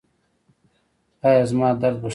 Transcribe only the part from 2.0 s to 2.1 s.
به ښه شي؟